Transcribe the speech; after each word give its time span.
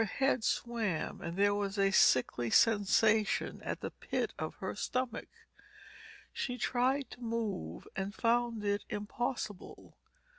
Her 0.01 0.05
head 0.05 0.43
swam 0.43 1.21
and 1.21 1.37
there 1.37 1.53
was 1.53 1.77
a 1.77 1.91
sickly 1.91 2.49
sensation 2.49 3.61
at 3.61 3.81
the 3.81 3.91
pit 3.91 4.33
of 4.39 4.55
her 4.55 4.73
stomach. 4.73 5.27
She 6.33 6.57
tried 6.57 7.11
to 7.11 7.21
move, 7.21 7.87
and 7.95 8.11
found 8.11 8.65
it 8.65 8.83
impossible. 8.89 9.95